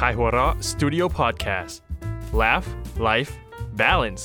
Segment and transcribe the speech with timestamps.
[0.00, 1.74] Kaihura Studio Podcast
[2.32, 2.66] Laugh
[2.98, 3.32] Life
[3.80, 4.24] Balance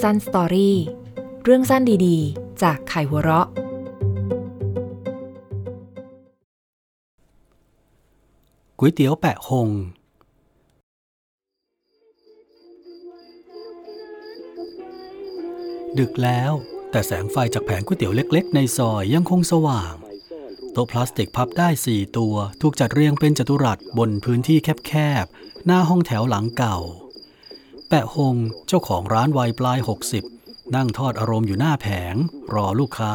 [0.00, 0.72] Sun Story
[1.44, 3.48] เรื่องสั้นดีๆ จากไข่หัวเราะ
[8.78, 9.68] ก๋วยเตี๋ยวแปะหง
[15.98, 16.54] ดึกแล้ว
[16.90, 19.94] แต่แสงไฟจากแผงก๋วยเตี๋ยวเล็กๆ ในซอยยังคงสว่าง
[20.72, 24.92] โต๊ะพลาสติกพับได้ 4 ตัว ถูกจัดเรียงเป็นจัตุรัสบนพื้นที่แค
[25.24, 26.78] บๆ หน้าห้องแถวหลังเก่า
[27.88, 29.78] แปะหงเจ้าของร้านวัยปลาย
[30.26, 32.14] 60 นั่งทอดอารมณ์อยู่หน้าแผง
[32.54, 33.14] รอลูกค้า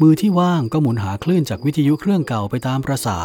[0.00, 3.20] มือที่ว่างก็หมุนหาคลื่นจากวิทยุเครื่องเก่าไปตามประษา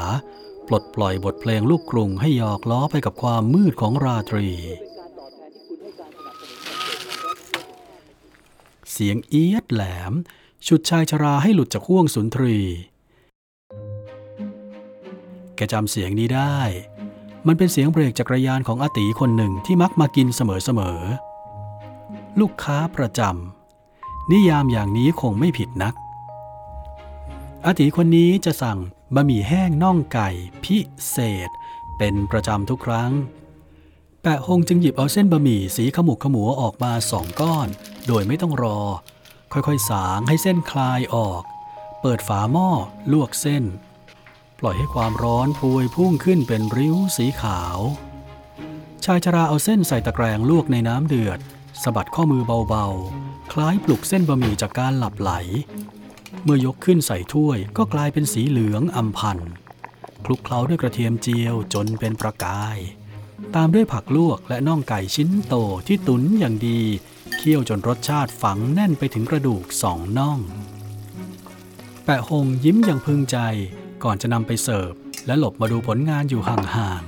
[0.67, 4.49] ปลดปล่อยบทเพลงลูกกรุงให้หยอกล้อไปกับความมืดของราตรี
[8.99, 10.13] เสียงเอียดแหลม
[10.67, 12.57] ฉุดชายชราให้หลุดจากห่วงสุนทรี
[15.55, 16.59] แกจำเสียงนี้ได้
[17.47, 25.93] มันเป็นเสียงเบรกจักรยานของอาตีคนหนึ่งที่มักมากินเสมอๆ ลูกค้าประจำ นิยามอย่างนี้คงไม่ผิดนัก
[27.65, 28.79] อาตีคนนี้จะสั่ง
[29.15, 30.29] บะหมี่แห้งน่องไก่
[30.63, 30.77] พิ
[31.09, 31.17] เศ
[31.47, 31.49] ษ
[31.97, 33.11] เป็นประจำทุกครั้ง
[34.21, 37.69] แปะฮงจึงหยิบเอาเส้นบะหมี่สีขมุกขมัวออกมาสองก้อน
[38.07, 38.79] โดยไม่ต้องรอ
[39.53, 41.43] ค่อยๆ สางให้เส้นคลายออก
[42.01, 42.69] เปิดฝาหม้อ
[43.11, 43.63] ลวกเส้น
[44.59, 47.77] ปล่อยให้ความร้อนพวยพุ่งขึ้นเป็นริ้วสีขาว
[49.05, 51.39] ชายชราเอาเส้นใส่ตะแกรงลวกในน้ำเดือด
[51.83, 55.31] สะบัดข้อมือเบาๆ คล้ายปลุกเส้นบะหมี่จากการหลับไหล
[56.43, 59.37] เมื่อยกขึ้นใส่ถ้วยก็กลายเป็นสีเหลืองอำพัน
[60.25, 62.77] คลุกเคล้าด้วยกระเทียมเจียวจนเป็นประกาย
[63.55, 65.55] ตามด้วยผักลวกและน่องไก่ชิ้นโต
[65.87, 66.81] ที่ตุ๋นอย่างดี
[67.37, 70.39] เคี่ยวจนรสชาติฝังแน่นไปถึงกระดูกสองน่อง
[72.05, 73.37] แปะหงยิ้มอย่างพึงใจ
[74.03, 74.93] ก่อนจะนำไปเสิร์ฟ
[75.25, 77.03] และหลบมาดูผลงานอยู่ห่าง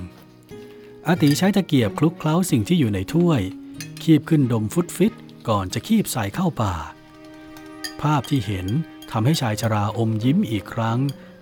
[0.52, 3.40] ๆอาติใช้ตะเกียบคลุกเคล้าสิ่งที่อยู่ในถ้วย
[4.02, 5.12] คีบขึ้นดมฟุตฟิต
[5.48, 6.92] ก่อนจะคีบใส่เข้าปาก
[8.00, 8.66] ภาพที่เห็น
[9.10, 10.98] ทำให้ชายชราอมยิ้มอีกครั้ง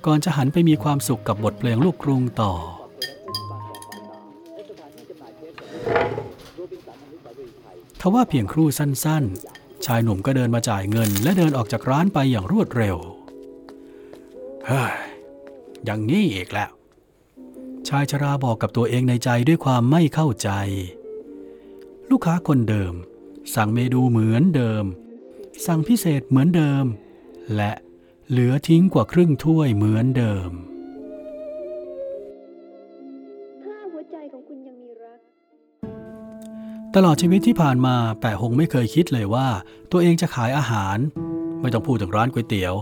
[0.06, 2.54] ก่อนจะหันไปมีความสุขกับบทเพลงลูกกรุงต่อ
[8.00, 12.96] ทว่าเพียงครู่สั้นๆ ชายหนุ่มก็เดินมาจ่ายเงิน และเดินออกจากร้านไปอย่างรวดเร็ว
[14.66, 14.94] เฮ้ย
[15.84, 16.70] อย่างนี้อีกแล้ว
[17.88, 20.50] ชายชราบอกกับตัวเองในใจด้วยความไม่เข้าใจ
[22.10, 22.94] ลูกค้าคนเดิม
[23.54, 24.84] สั่งเมนูเหมือนเดิม
[25.66, 26.84] สั่งพิเศษเหมือนเดิม
[27.56, 27.72] และ
[28.30, 30.50] เหลือทิ้งกว่าครึ่งถ้วยเหมือนเดิม
[36.94, 39.48] ตลอดชีวิตที่ผ่านมาแปะหงไม่เคยคิดเลยว่า
[39.92, 40.96] ตัวเองจะขายอาหาร
[41.60, 42.74] ไม่ต้องพูดถึงร้านก๋วยเตี๋ยว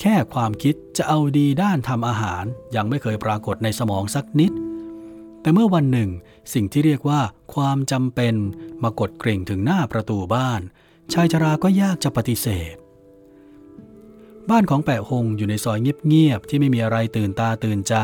[0.00, 2.44] แค่ความคิดจะเอาดีด้านทำอาหาร
[2.76, 4.52] ยังไม่เคยปรากฏในสมองสักนิด
[5.40, 6.10] แต่เมื่อวันหนึ่ง
[6.54, 7.20] สิ่งที่เรียกว่า
[7.54, 8.34] ความจำเป็น
[8.82, 10.60] มากดกริ่งถึงหน้าประตูบ้าน
[11.12, 12.74] ชายชราก็ยากจะปฏิเสธ
[14.50, 15.78] บ้านของแปะหงอยู่ในซอย
[16.08, 17.94] เงียบๆที่ไม่มีอะไรตื่นตาตื่นใจ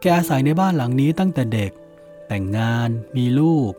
[0.00, 1.72] แกอาศัยในบ้านหลังนี้ตั้งแต่เด็ก
[2.28, 3.72] แต่งงานมีลูก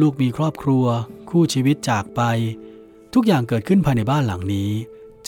[0.00, 0.84] ลูกมีครอบครัว
[1.30, 2.22] คู่ชีวิตจากไป
[3.14, 4.72] ทุกอย่างเกิดขึ้นภายในบ้านหลังนี้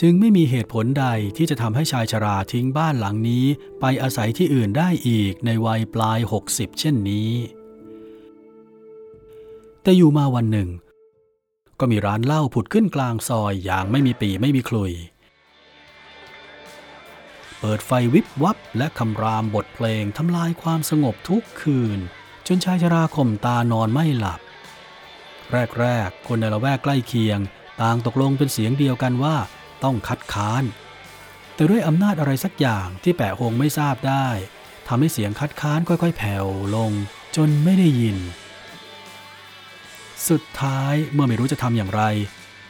[0.01, 1.07] จึงไม่มีเหตุผลใด
[1.37, 3.45] ที่จะทำให้ชายชราทิ้งบ้านหลังนี้
[3.81, 6.19] ไปอาศัยที่อื่นได้อีกในวัยปลาย
[6.49, 7.31] 60 เช่นนี้
[9.83, 10.69] แต่อยู่มาวันหนึ่ง
[11.81, 14.93] ก็มีร้านเหล้าผุดขึ้นกลางซอยอย่างไม่มีปีไม่มีคลุย
[17.61, 21.99] เปิดไฟวิบวับและคำรามบทเพลงทำลายความสงบทุกคืน
[22.47, 24.41] จนชายชราข่มตานอนไม่หลับ
[25.81, 27.39] แรกๆ คนในละแวกใกล้เคียง
[27.83, 29.37] ต่างตกลงเป็นเสียงเดียวกันว่า
[29.85, 30.65] ต้องคัดค้าน
[31.55, 34.29] แต่ด้วยอำนาจอะไรสักอย่างที่แปะหงไม่ทราบได้
[34.89, 36.47] ทำให้เสียงคัดค้านค่อยๆ แผ่ว
[36.77, 36.93] ลง
[37.37, 38.19] จนไม่ได้ยิน
[40.29, 42.03] สุดท้ายเมื่อไม่รู้จะทำอย่างไร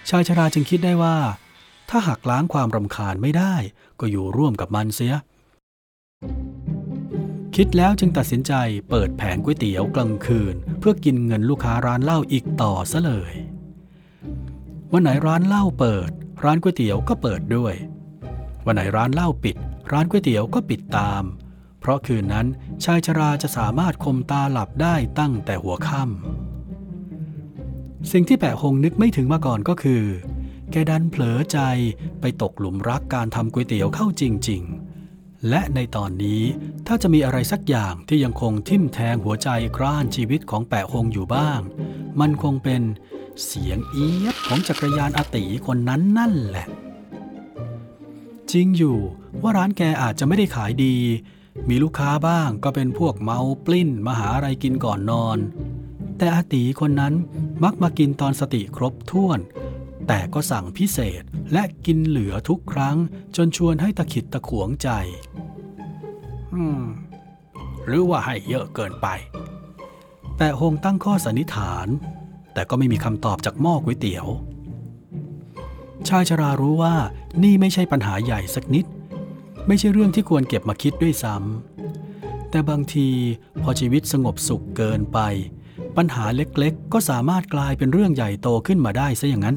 [0.09, 1.17] ชายชราจึงคิดได้ว่า
[1.91, 3.55] ถ้าหักล้างความรำคาญไม่ได้
[4.01, 5.15] ก็อยู่ร่วมกับมันเสีย
[7.61, 8.53] คิดแล้วจึงตัดสินใจ
[8.91, 13.33] เปิดแผงก๋วยเตี๋ยวกลางคืน เพื่อกินเงินลูกค้าร้านเหล้าอีกต่อซะเลย
[14.93, 16.11] วันไหนร้านเหล้าเปิด
[16.45, 17.75] ร้านก๋วยเตี๋ยวก็เปิดด้วย
[18.67, 19.57] วันไหนร้านเหล้าปิด
[19.93, 21.23] ร้านก๋วยเตี๋ยวก็ปิดตาม
[21.81, 22.47] เพราะคืนนั้น
[22.85, 30.03] ชายชราจะสามารถคมตาหลับได้ตั้งแต่หัวค่ำสิ่งที่แปะหงนึกไม่ถึงมาก่อนก็คือ
[30.71, 31.59] แกดันเผลอใจ
[32.21, 34.86] ไปตกหลุมรักการทำก๋วยเตี๋ยวเข้าจริง ๆ
[35.49, 36.43] และในตอนนี้
[36.87, 41.61] ถ้าจะมีอะไรสักอย่างที่ยังคงทิ่มแทงหัวใจกร้านชีวิตของแปะหงอยู่บ้าง
[42.21, 42.83] มันคงเป็น
[43.45, 46.67] เสียงเอียดของจักรยานอาตีคนนั้นนั่นแหละ
[48.53, 48.99] จริงอยู่
[49.43, 50.97] ว่าร้านแกอาจจะไม่ได้ขายดี
[51.69, 55.39] มีลูกค้าบ้างก็เป็นพวกเมาปลิ้นมาหาอะไรกินก่อนนอน
[56.19, 57.15] แต่อาตีคนนั้น
[57.65, 59.39] มักมากินตอนสติครบถ้วน
[60.07, 61.23] แต่ก็สั่งพิเศษ
[61.53, 62.97] และกินเหลือทุกครั้ง
[63.37, 64.89] จนชวนให้ตะขิดตะขวงใจ
[66.55, 66.83] อืม
[67.85, 69.07] หรือว่าให้เยอะเกินไป
[70.37, 71.87] แปะฮงตั้งข้อสันนิษฐาน
[72.55, 74.27] แต่ก็ไม่มีคำตอบจากหม้อก๋วยเตี๋ยว
[76.09, 76.95] ชายชรารู้ว่า
[77.43, 78.87] นี่ไม่ใช่ปัญหาใหญ่สักนิด
[79.67, 83.09] ไม่ใช่เรื่องที่ควรเก็บมาคิดด้วยซ้ำ แต่บางที
[83.63, 85.19] พอชีวิตสงบสุขเกินไป
[85.97, 89.57] ปัญหาเล็กๆ ก็สามารถกลายเป็นเรื่องใหญ่โตขึ้นมาได้ซะอย่างนั้น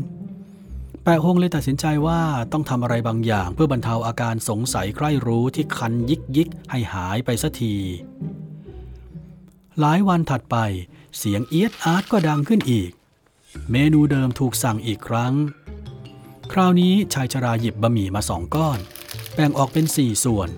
[1.12, 2.22] ปะฮงเลยตัดสินใจว่า
[2.52, 7.76] ต้องทำอะไรบางอย่างเพื่อบรรเทาอาการสงสัยใคร่รู้ที่คันยิกยิกให้หายไปสักที
[9.80, 10.58] หลายวันถัดไป
[11.18, 12.92] เสียงเอียดอาร์ตก็ดังขึ้นอีก
[13.72, 15.34] เมนูเดิมถูกสั่งอีกครั้ง
[16.52, 18.80] คราวนี้ชายชราหยิบบะหมี่มาสองก้อน
[19.34, 20.50] แบ่งออกเป็นสี่ส่วน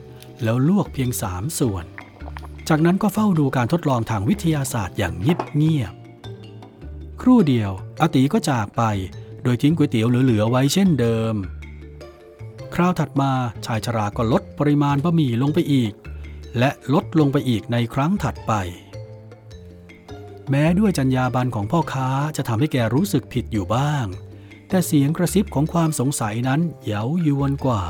[0.43, 1.85] แล้วลวกเพียงสามส่วน
[2.69, 5.93] จากนั้นก็เฝ้าดูการทดลองทางวิทยาศาสตร์อย่างเงียบเงียบ
[7.21, 7.71] ครู่เดียว
[8.01, 8.83] อาตีก็จากไป
[9.43, 11.35] โดยทิ้งก๋วยเตี๋ยวเหลือๆไว้เช่นเดิม
[12.73, 13.31] คราวถัดมา
[13.65, 15.93] ชายชราก็ลดปริมาณบะหมี่ลงไปอีก
[16.59, 18.53] และลดลงไปอีกในครั้งถัดไป
[20.49, 22.07] แม้ด้วยจรรยาบรรณของพ่อค้า
[22.37, 24.05] จะทำให้แกรู้สึกผิดอยู่บ้าง
[24.69, 27.83] แต่เสียงกระซิบของความสงสัยนั้นเย้ายวนกว่า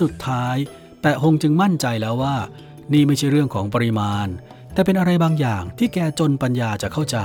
[0.00, 0.56] สุดท้าย
[1.00, 2.36] แปะฮงจึงมั่นใจแล้วว่า
[2.92, 4.28] นี่ไม่ใช่เรื่องของปริมาณ
[4.72, 7.18] แต่เป็นอะไรบางอย่างที่แกจนปัญญาจะเข้าใจ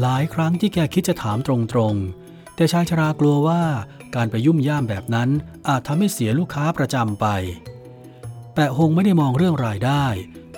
[0.00, 1.48] หลายครั้งที่แกคิดจะถามต
[1.78, 3.62] รงๆ แต่ชายชรากลัวว่า
[4.14, 5.28] การไปยุ่มย่ามแบบนั้น
[5.68, 7.26] อาจทำให้เสียลูกค้าประจำไป
[8.54, 10.06] แปะฮงไม่ได้มองเรื่องรายได้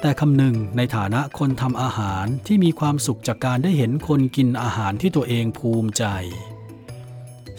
[0.01, 6.05] แต่คำหนึ่งในฐานะคนทำอาหารที่มีความสุขจากการได้เห็นคนกินอาหารที่ตัวเองภูมิใจ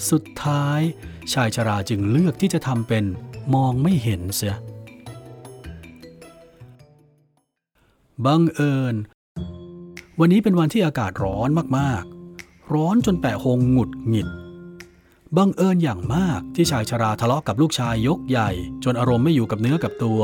[0.09, 0.79] สุดท้าย
[1.33, 3.05] ชายชราจึงเลือกที่จะทำเป็น
[3.53, 4.55] มองไม่เห็นเสีย
[8.25, 8.95] บังเอิญ
[10.19, 14.29] วันนี้เป็นวันที่อากาศร้อนมากๆ ร้อนจนแปะฮงหงุดหงิด
[15.37, 18.49] บังเอิญอย่างมากที่ชายชราทะเลาะกับลูกชายยกใหญ่
[18.83, 20.21] จนอารมณ์ไม่อยู่กับเนื้อกับตัว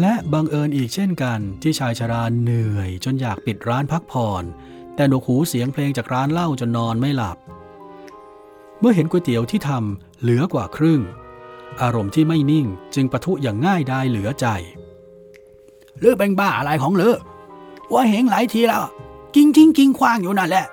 [0.00, 4.44] และบังเอิญอีกเช่นกันที่ชายชราเหนื่อย จนอยากปิดร้านพักผ่อน
[4.94, 7.36] แต่หนวกหูเสียงเพลงจากร้านเหล้าจนนอนไม่หลับ
[8.80, 11.00] เมื่อเห็นก๋วยเตี๋ยวที่ทำเหลือกว่าครึ่ง
[11.82, 14.46] อารมณ์ที่ไม่นิ่งจึงปะทุอย่างง่ายดายเหลือใจ
[15.98, 17.16] เลือเป็นบ้าอะไรของเลือ
[17.92, 18.84] ว่าเห็นหลายทีแล้ว
[19.34, 20.66] กิ้งทิ้งกิ้งคว้างอยู่นั่นแหละ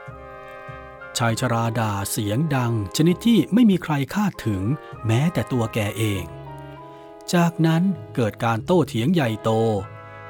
[1.18, 4.62] ชายชราด่าเสียงดัง ชนิดที่ไม่มีใครคาดถึง
[5.06, 6.24] แม้แต่ตัวแกเอง
[7.34, 7.84] จากนั้น
[8.16, 9.52] เกิดการโต้เถียงใหญ่โต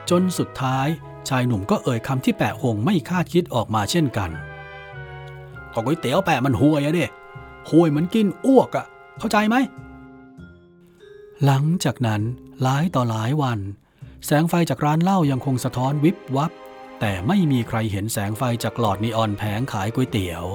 [0.09, 0.87] จนสุดท้าย
[1.29, 4.29] ชายหนุ่มก็เอ่ยคำที่แปะหงไม่คาดคิดออกมาเช่นกัน
[5.73, 7.07] ก็ก๋วยเตี๋ยวแปะมันห่วยอะเด้
[7.69, 8.85] ห่วยเหมือนกินอ้วกอะ
[9.19, 9.55] เข้าใจไหม
[11.45, 12.21] หลังจากนั้น
[12.61, 13.59] หลายต่อหลายวัน
[14.25, 16.51] แสงไฟจากร้านเหล้ายังคงสะท้อนวิบวับ
[17.05, 20.45] แต่ไม่มีใครเห็นแสงไฟจากหลอดนีออนแผงขายก๋วยเตี๋ยว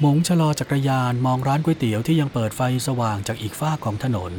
[0.00, 4.32] หมงชะลอจักรยานมองร้านก๋วยเตี๋ยวที่ยังเปิดไฟสว่างจากอีกฝ้าของถนน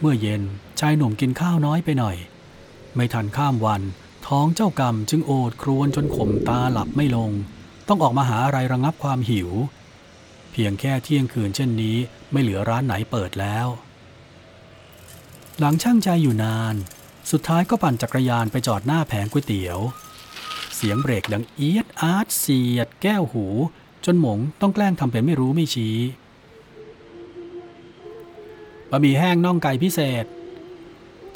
[0.00, 0.42] เมื่อเย็น
[0.80, 2.16] ชายหนุ่มกินข้าวน้อยไปหน่อย
[2.94, 3.82] ไม่ทันข้ามวัน
[4.26, 7.30] ท้องเจ้ากรรมจึงโอดครวญจนขมตาหลับไม่ลง
[7.88, 9.50] ต้องออกมาหาอะไรระงับความหิว
[10.52, 11.96] เพียงแค่เที่ยงคืนเช่นนี้
[12.32, 13.68] ไม่เหลือร้านไหนเปิดแล้ว
[15.60, 16.74] หลังช่างใจอยู่นาน
[17.30, 19.78] สุดท้ายก็ปั่นจักรยานไปจอดหน้าแผงก๋วยเตี๋ยว
[20.76, 23.46] เสียงเบรกดังเอียดอาร์ตเสียดแก้วหู
[24.04, 25.96] จนหมงต้องแกล้งทำเป็นไม่รู้ไม่ชี้
[28.90, 30.24] บะหมี่แห้งน่องไก่พิเศษ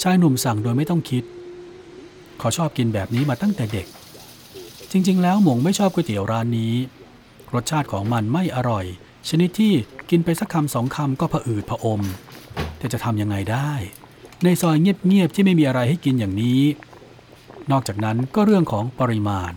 [0.03, 1.25] ชายหนุ่มสั่งโดยไม่ต้องคิด
[2.39, 3.87] เขาชอบกินแบบนี้มาตั้งแต่เด็ก
[4.91, 6.75] จริง ๆ แล้วหมงไม่ชอบก๋วยเตี๋ยวร้านนี้
[7.55, 8.85] รสชาติของมันไม่อร่อย
[9.29, 9.73] ชนิดที่
[10.11, 12.01] กินไปสักคำสองคำก็ผะอืดผะอม
[12.79, 13.73] แต่จะทำยังไงได้
[14.45, 16.63] ในซอยเงียบๆที่ไม่มีอะไรให้กินอย่างนี้
[17.71, 19.53] นอกจากนั้นก็เรื่องของปริมาณ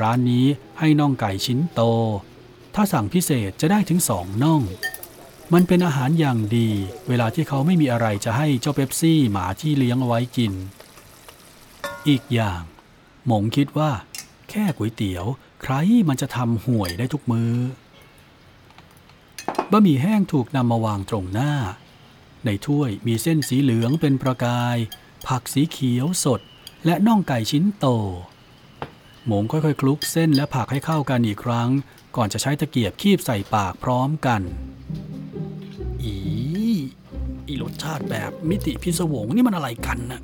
[0.00, 0.46] ร้านนี้
[0.78, 1.80] ให้น่องไก่ชิ้นโต
[2.74, 4.62] ถ้าสั่งพิเศษจะได้ถึงสองน่อง
[5.52, 6.68] มันเป็นอาหารอย่างดี
[7.08, 10.52] เวลาที่เขาไม่มีอะไรจะให้เจ้าเป๊ปซี่หมาที่เลี้ยงเอาไว้กิน
[12.08, 12.62] อีกอย่าง
[13.26, 13.90] หมงคิดว่า
[14.50, 15.24] แค่ก๋วยเตี๋ยว
[15.62, 15.74] ใคร
[16.08, 17.52] มันจะทำห่วยได้ทุกมือ้อ
[19.70, 21.52] บะหมี่แห้งถูกนำมาวางตรงหน้า
[22.48, 24.76] ในถ้วยมีเส้นสีเหลืองเป็นประกาย
[25.26, 26.40] ผักสีเขียวสด
[26.86, 27.86] และน่องไก่ชิ้นโต
[29.26, 31.70] หมงค่อยๆ คลุกเส้นและผักให้เข้ากันอีกครั้ง
[32.16, 34.40] ก่อนจะใช้ตะเกียบคีบใส่ปากพร้อมกัน
[36.02, 36.16] อี
[37.46, 40.22] อีรสชาติแบบมิติพิศวงนี่มันอะไรกันน่ะ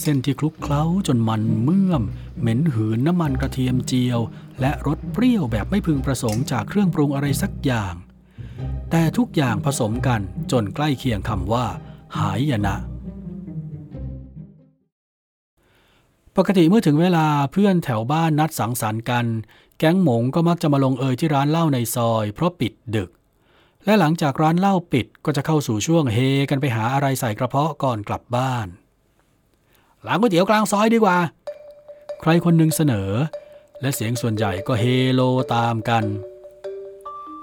[0.00, 2.02] เส้นที่คลุกเคล้าจนมันเมื่อม
[2.40, 4.20] เหม็นหืนน้ำมันกระเทียมเจียว
[4.60, 7.94] และรสเปรี้ยวแบบไม่พึงประสงค์จากเครื่องปรุงอะไรสักอย่าง
[8.94, 10.20] แต่ทุกอย่างผสมกัน
[10.52, 11.66] จนใกล้เคียงคำว่า
[12.16, 12.76] หายยนะ
[16.36, 19.26] ปกติเมื่อถึงเวลาเพื่อนแถวบ้านนัดสังสรรค์กัน
[19.78, 23.10] แก๊งหมงก็มักจะมาลงเอยที่ร้านเหล้าในซอย เพราะปิดดึก
[23.84, 26.18] และหลังจากร้านเหล้าปิดก็จะเข้าสู่ช่วงเฮ
[26.50, 28.66] กันไปหาอะไรใส่กระเพาะก่อนกลับบ้าน
[30.02, 31.18] หลังก๋วยเตี๋ยวกลางซอยดีกว่า
[32.20, 33.10] ใครคนหนึ่งเสนอ
[33.80, 35.20] และเสียงส่วนใหญ่ก็เฮโล
[35.54, 36.04] ตามกัน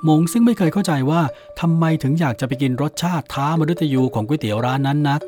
[0.03, 1.21] หมงซึ่งไม่เคยเข้าใจว่า
[1.59, 5.21] ทำไมถึงอยากจะไปกินรสชาติท้ามฤตยูของก๋วยเตี๋ยวร้านนั้นนัก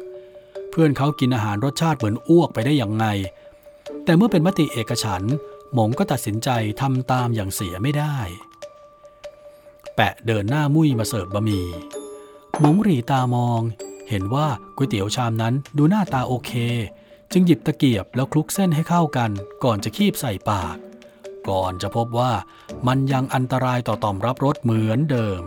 [0.70, 3.06] เพื่อนเขากินอาหารรสชาติเหมือนอ้วกไปได้อย่างไง
[4.06, 5.24] แต่เมื่อเป็นมติเอกฉัน
[5.74, 6.50] หมงก็ตัดสินใจ
[6.82, 8.18] ทำตามอย่างเสียไม่ได้
[9.96, 11.68] แปะเดินหน้ามุ้ยมาเสิร์ฟบะหมี่
[12.60, 13.62] หมงหรีตามอง
[14.10, 14.48] เห็นว่า
[14.78, 16.52] ก๋วยเตี๋ยวชามนั้นดูหน้าตาโอเค
[17.32, 19.32] จึงหยิบตะเกียบแล้วคลุกเส้นให้เข้ากัน
[19.64, 20.78] ก่อนจะคีบใส่ปาก
[21.50, 22.32] ก่อนจะพบว่า
[22.88, 25.42] มันยังอันตรายต่อต่อมรับรสเหมือนเดิม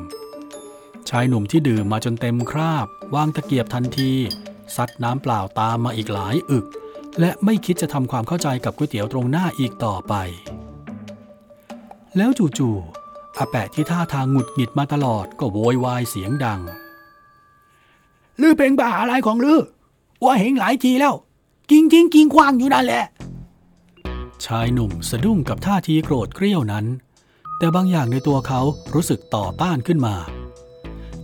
[1.09, 4.13] ชายหนุ่มที่ดื่มมาจนเต็มคราบ วางตะเกียบทันที
[4.77, 6.67] ซัดน้ำเปล่าตามมาอีกหลายอึก
[7.21, 10.15] และไม่คิดจะทำความเข้าใจกับก๋วยเตี๋ยวตรงหน้าอีกต่อไป
[12.17, 16.61] แล้วจู่ๆอาแปะที่ท่าทางหงุดหงิดมาตลอดก็โวยวายเสียงดัง
[18.41, 19.61] ลือเป็นบ้าอะไรของลือ
[20.25, 21.15] ว่าเห็นหลายทีแล้ว
[21.71, 23.05] กิงทิ้งกิงควางอยู่นั่นแหละ
[24.47, 26.87] ชายหนุ่มสะดุ้งกับท่าทีโกรธเกรี้ยวนั้น
[27.59, 28.61] แต่บางอย่างในตัวเขา
[28.95, 30.17] รู้สึกต่อต้านขึ้นมา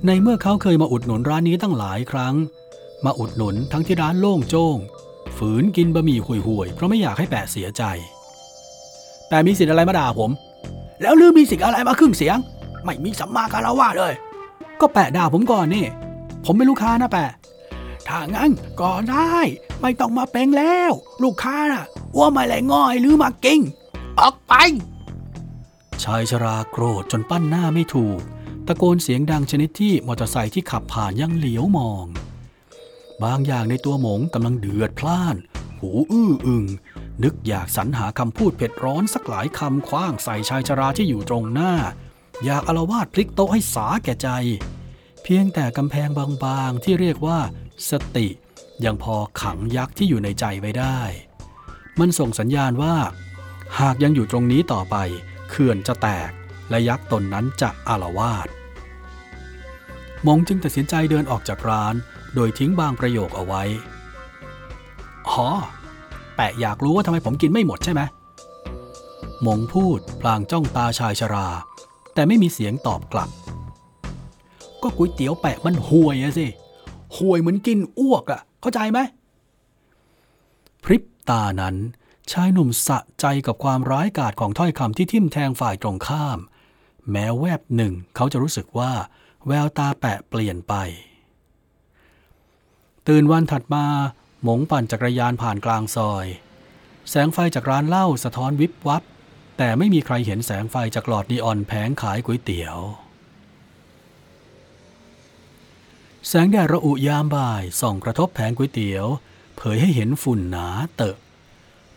[0.07, 2.35] ในเมื่อเขาเคยมาอุดหนุนร้านนี้ตั้งหลายครั้ง
[3.05, 4.77] มาอุดหนุนทั้งที่ร้านโล่งโจ้ง
[5.37, 7.83] ฝืนกินบะหมี่ห่วยๆ เพราะไม่อยากให้แปะเสียใจ
[9.29, 10.31] แต่มีสิทธิ์อะไรมาด่าผม
[11.03, 12.37] แล้วลือมีสิทธิ์อะไรมาครึ่งเสียง
[12.85, 14.13] ไม่มีสัมมาคารวะเลย
[14.81, 15.87] ก็แปะด่าผมก่อนนี่
[16.45, 17.31] ผมเป็นลูกค้านะแปะ
[18.09, 18.51] ถ้างั้น
[18.81, 19.37] ก็ได้
[19.81, 21.85] ไม่ต้องมาเป็นแล้ว ลูกค้าน่ะ
[22.19, 23.61] ว่าไมาแหลง่อยหรือมากิง
[24.21, 24.55] ออกไป
[26.03, 28.21] ชายชราโกรธจนปั้นหน้าไม่ถูก
[28.67, 32.07] ตะโกนเสียงดังชนิดที่มอเตอร์ไซค์ที่ขับผ่านยังเหลียวมอง
[33.23, 35.37] บางอย่างในตัวหมงกำลังเดือดพล่าน
[35.81, 36.65] หูอื้ออึง
[37.23, 41.73] นึกอยากสรรหาคำพูดเผ็ดร้อนสักหลายคำคว้างใส่ชายชราที่อยู่ตรงหน้า
[42.45, 44.29] อยากอารวาดพลิกโต๊ะให้สาแก่ใจ
[45.23, 47.39] เพียงแต่กำแพงบางๆที่เรียกว่า
[47.91, 48.29] สติ
[48.85, 51.01] ยังพอขังยักษ์ที่อยู่ในใจไว้ได้
[51.99, 52.95] มันส่งสัญญาณว่า
[53.81, 54.97] หากยังอยู่ตรงนี้ต่อไป
[55.49, 56.31] เขื่อนจะแตก
[56.71, 58.49] และยักษ์ตนนั้นจะอารวาส
[60.27, 61.95] มงจึงตัดสินใจเดินออกจากร้าน
[62.35, 63.63] โดยทิ้งบางประโยคเอาไว้
[65.29, 65.49] อ๋อ
[66.37, 68.03] แปะอยากรู้ว่าทำไมผมกินไม่หมดใช่ไหม
[69.47, 71.49] มงพูดพลางจ้องตาชายชรา
[72.15, 73.31] แต่ไม่มีเสียงตอบกลับ
[74.83, 76.47] ก็ก๋วยเตี๋ยวแปะมันห่วยอะสิ
[77.17, 78.99] ห่วยเหมือนกินอ้วกอะเข้าใจไหม
[80.85, 81.77] พริบ ตานั้น
[82.33, 86.39] ชายหนุ่มสะใจกับความร้ายกาจของถ้อยคำที่ทิ่มแทงฝ่ายตรงข้าม
[87.11, 88.93] แม้แวบหนึ่งเขาจะรู้สึกว่า
[89.47, 90.75] แววตาแปะเปลี่ยนไป
[93.09, 93.87] ตื่นวันถัดมา
[94.43, 96.27] หมงปั่นจักรยานผ่านกลางซอย
[97.11, 99.03] แสงไฟจากร้านเหล้าสะท้อนวิบวับ
[99.59, 102.79] แต่ไม่มีใครเห็นแสงไฟจากหลอดนีออนแผงขายก๋วยเตี๋ยว
[106.29, 109.07] แสงแดดระอุยามบ่ายส่องกระทบแผงก๋วยเตี๋ยว
[109.63, 111.17] เผยให้เห็นฝุ่นหนาเตอะ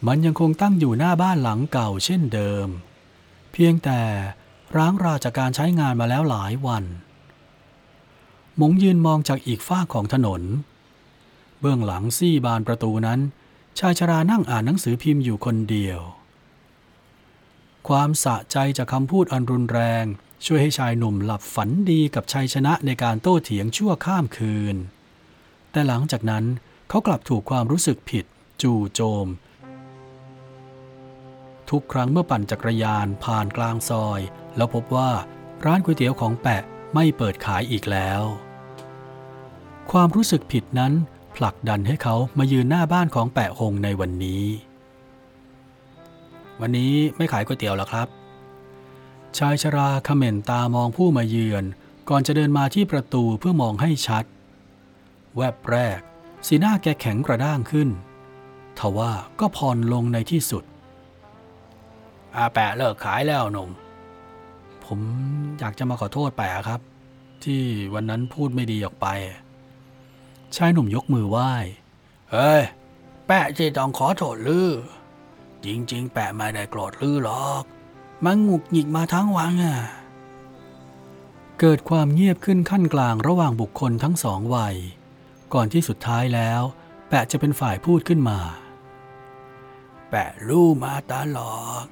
[0.07, 2.67] มันยังคงตั้งอยู่หน้าบ้านหลังเก่าเช่นเดิม
[3.51, 4.01] เพียงแต่
[4.77, 6.83] ร้างราจากการใช้งานมาแล้วหลายวัน
[8.59, 10.41] มงยืนมองจากอีกฝ้าของถนน
[11.59, 13.19] เบื้องหลังซี่บานประตูนั้น
[13.79, 15.99] ชายชรานั่งอ่านหนังสือพิมพ์อยู่คนเดียว
[17.87, 20.05] ความสะใจจากคำพูดอันรุนแรง
[20.45, 24.75] ช่วยให้ชายหนุ่มหลับฝันดีกับชัยชนะในการโต้เถียงชั่วข้ามคืน
[25.71, 26.45] แต่หลังจากนั้น
[26.93, 28.25] เขากลับถูกความรู้สึกผิด
[28.61, 29.27] จู่โจม
[31.69, 34.19] ทุกครั้งเมื่อปั่นจักรยานผ่านกลางซอย
[34.55, 35.11] แล้วพบว่า
[35.65, 38.21] ร้านก๋วยเตี๋ยวของแปะไม่เปิดขายอีกแล้ว
[39.91, 40.93] ความรู้สึกผิดนั้น
[41.35, 44.45] ผลักดันให้เขามายืนหน้าบ้านของแปะหงในวันนี้
[46.61, 48.07] วันนี้ไม่ขายก๋วยเตี๋ยวหรอครับ
[49.37, 51.63] ชายชราเขม่นตามองผู้มาเยือน
[52.09, 54.23] ก่อนจะเดินมาที่ประตูเพื่อมองให้ชัด
[55.35, 56.01] แวบแรก
[56.47, 57.89] สีหน้าแกแข็งกระด้างขึ้น
[58.79, 60.63] ทว่าก็ผ่อนลงในที่สุด
[62.35, 63.69] อาแปะเลิกขายแล้วหนุ่ม
[64.85, 64.99] ผม
[65.59, 66.81] อยากจะมาขอโทษแปะครับ
[67.43, 67.61] ที่
[67.93, 69.07] วันนั้นพูดไม่ดีออกไป
[70.55, 71.51] ชายหนุ่มยกมือไหว้
[72.31, 72.63] เฮ้ย
[73.27, 74.71] แปะจะต้องขอโทษลือ
[75.65, 77.63] จริง ๆ แปะไม่ได้โกรธลือหรอก
[78.25, 79.77] มันหงุกหงิกมาทั้งวันอะ
[81.59, 84.75] เกิดความเงียบขึ้นขั้นกลางระหว่างบุคคลทั้งสองวัย
[85.53, 86.61] ก่อนที่สุดท้ายแล้ว
[87.09, 88.39] แปะจะเป็นฝ่ายพูดขึ้นมา
[90.09, 91.85] แปะรู้มาตลอด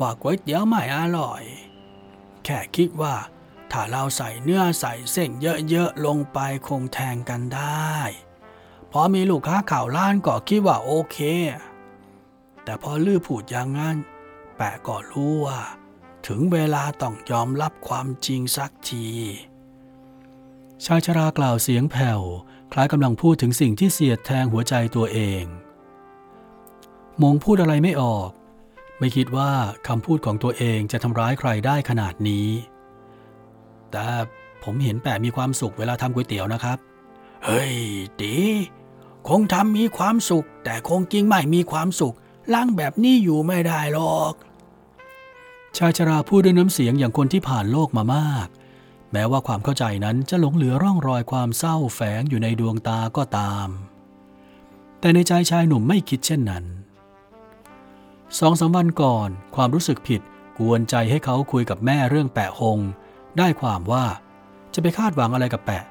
[0.00, 1.42] ว่าก๋วยเตี๋ยวไม่อร่อย
[2.44, 3.16] แค่คิดว่า
[3.72, 5.30] ถ้าเราใส่เนื้อใส่เส้น
[5.68, 7.94] เยอะๆลงไปคงแทงกันได้
[8.92, 11.18] พอมีลูกค้าข่าวร้านก็คิดว่าโอเค
[12.64, 13.96] แต่พอลือพูดอย่างนั้น
[14.56, 15.60] แปะก็รู้ว่า
[16.26, 19.08] ถึงเวลาต้องยอมรับความจริงสักที
[20.84, 22.22] ชายชรากล่าวเสียงแผ่ว
[22.72, 25.44] คล้ายกำลังพูดถึงสิ่งที่เสียดแทงหัวใจตัวเอง
[27.22, 28.30] มงพูดอะไรไม่ออก
[28.98, 29.50] ไม่คิดว่า
[29.88, 32.48] คำพูดของตัวเองจะทำร้ายใครได้ขนาดนี้
[33.90, 34.06] แต่
[34.64, 36.78] ผมเห็นแปะมีความสุขเวลาทำก๋วยเตี๋ยวนะครับ
[37.44, 37.74] เฮ้ย
[38.20, 38.34] ตี
[39.28, 42.14] คงทำมีความสุข แต่คงจริงไม่มีความสุข
[42.54, 44.34] ล้างแบบนี้อยู่ไม่ได้หรอก
[45.76, 48.48] ชายชราพูดด้วยน้ำเสียงอย่างคนที่ผ่านโลกมามาก
[49.12, 53.68] แม้ว่าความเข้าใจนั้นจะหลงเหลือร่องรอยความเศร้าแฝงอยู่ในดวงตาก็ตาม
[55.00, 56.64] แต่ในใจชายหนุ่มไม่คิดเช่นนั้น
[58.38, 60.20] สองสามวันก่อน ความรู้สึกผิด
[60.58, 62.78] กวนใจให้เขาคุยกับแม่เรื่องแปะหง
[63.38, 64.04] ได้ความว่า
[64.74, 65.84] จะไปคาดหวังอะไรกับแปะ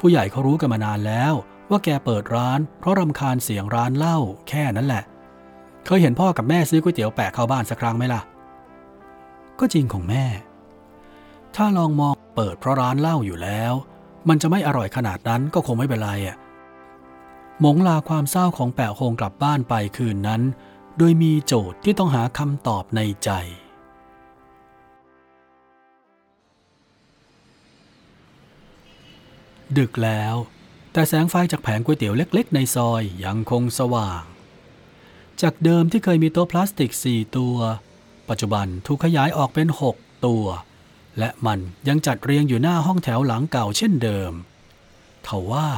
[0.00, 1.34] ผู้ใหญ่เขารู้กันมานานแล้ว
[1.70, 5.04] ว่าแกเปิดร้านเพราะรำคาญเสียงร้านเหล้าแค่นั้นแหละ
[5.86, 8.20] เคยเห็นพ่อกับแม่ซื้อก๋วยเตี๋ยวแปะเข้าบ้านสักครั้งไหมล่ะ
[9.58, 10.24] ก็จริงของแม่
[11.56, 13.72] ถ้าลองมอง เปิดเพราะร้านเหล้าอยู่แล้ว
[14.28, 16.36] มันจะไม่อร่อยขนาดนั้นก็คงไม่เป็นไรอะ
[17.60, 20.42] หมงลาความเศร้าของแปะหงกลับบ้านไปคืนนั้น
[20.98, 23.30] โดยมีโจทย์ที่ต้องหาคำตอบในใจ
[29.78, 30.34] ดึกแล้ว
[30.92, 34.22] แต่แสงไฟจากแผงก๋วยเตี๋ยวเล็ก ๆ ในซอยยังคงสว่าง
[35.42, 37.56] จากเดิมที่เคยมีโต๊ะพลาสติก 4 ตัว
[38.28, 40.44] ปัจจุบันถูกขยายออกเป็น 6 ตัว
[41.18, 41.58] และมัน
[41.88, 44.32] ยังจัดเรียงอยู่หน้าห้องแถวหลังเก่าเช่นเดิม
[45.26, 45.68] ทว่า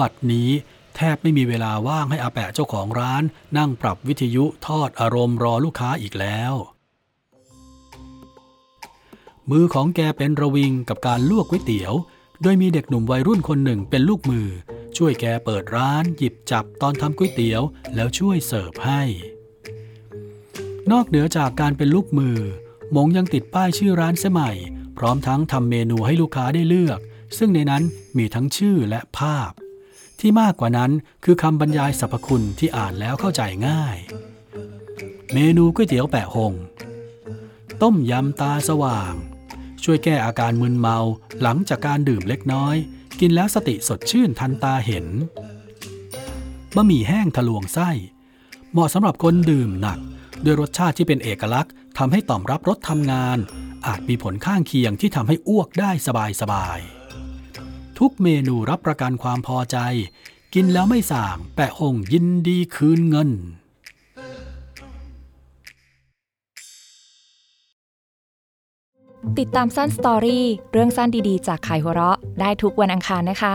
[0.00, 0.50] บัดนี้
[0.96, 3.22] แทบไม่มีเวลาว่างให้อาแปะเจ้าของร้าน
[3.58, 6.54] นั่งปรับวิทยุทอดอารมณ์รอลูกค้าอีกแล้ว
[9.50, 11.94] มือของแกเป็นระวิงกับการลวกก๋วยเตี๋ยว
[12.42, 14.48] โดยมีเด็กหนุ่มวัยรุ่นคนหนึ่งเป็นลูกมือ
[14.96, 17.62] ช่วยแกเปิดร้าน หยิบจับตอนทำก๋วยเตี๋ยว
[17.94, 19.02] แล้วช่วยเสิร์ฟให้
[20.92, 22.38] นอกเหนือจากการเป็นลูกมือ
[22.96, 24.50] มงยังติดป้ายชื่อร้านเสใหม่
[24.98, 27.00] พร้อมทั้งทำเมนูให้ลูกค้าได้เลือก
[27.38, 27.82] ซึ่งในนั้น
[28.18, 29.50] มีทั้งชื่อและภาพ
[30.20, 30.90] ที่มากกว่านั้น
[31.24, 33.96] คือคำบรรยายสรรพคุณที่อ่านแล้วเข้าใจง่าย
[35.32, 36.52] เมนูก๋วยเตี๋ยวแปะหง
[37.82, 39.12] ต้มยำตาสว่าง
[39.84, 40.98] ช่วยแก้อาการมึนเมา
[41.42, 42.76] หลังจากการดื่มเล็กน้อย
[43.20, 45.06] กินแล้วสติสดชื่นทันตาเห็น
[46.74, 47.90] บะหมี่แห้งทะลวงไส้
[48.72, 49.98] เหมาะสำหรับคนดื่มหนัก
[50.44, 53.38] ด้วยรสชาติที่เป็นเอกลักษณ์ทำให้ต่อมรับรสทำงาน
[53.86, 55.90] อาจมีผลข้างเคียงที่ทำให้อ้วกได้
[56.40, 59.78] สบายๆ ทุกเมนูรับประกันความพอใจ
[60.54, 63.30] กินแล้วไม่ส่างแปะหงยินดีคืนเงิน
[69.38, 73.54] ติดตามสั้นสตอรี่เรื่องสั้นดีๆ จากขายหัวเราะได้ทุกวันอังคารนะคะ